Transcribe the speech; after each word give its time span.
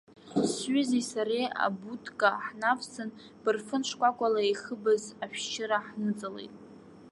Сҩызеи 0.53 1.05
сареи 1.11 1.47
абудка 1.65 2.29
ҳнавсын, 2.45 3.09
бырфын 3.43 3.83
шкәакәала 3.89 4.41
ихыбыз 4.51 5.03
ашәшьыра 5.23 5.79
ҳныҵалеит. 5.87 6.53